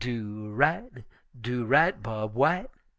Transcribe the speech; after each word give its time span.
Do 0.01 0.47
right! 0.49 0.91
do 1.39 1.63
right, 1.63 2.01
Bob 2.01 2.33
White!' 2.33 2.71